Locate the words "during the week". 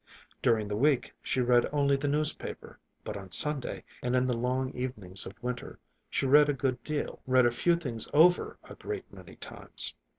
0.41-1.13